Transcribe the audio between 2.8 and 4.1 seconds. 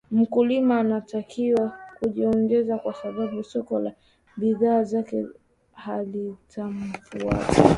sababu soko la